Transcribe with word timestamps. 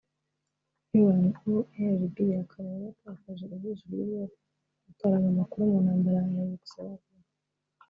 Iran 0.99 1.23
ou 1.49 1.55
en 1.83 1.91
Libiya 2.01 2.37
akaba 2.43 2.67
yaratakaje 2.75 3.45
ijisho 3.57 3.85
rye 3.93 4.01
ubwo 4.05 4.21
yataraga 4.85 5.27
amakuru 5.33 5.65
mu 5.71 5.79
ntambara 5.85 6.19
ya 6.35 6.41
Yougoslavie 6.49 7.25